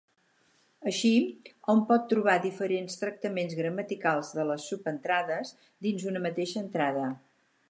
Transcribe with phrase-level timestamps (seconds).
[0.91, 1.11] Així,
[1.73, 5.57] hom pot trobar diferents tractaments gramaticals de les subentrades
[5.89, 7.11] dins una mateixa entrada.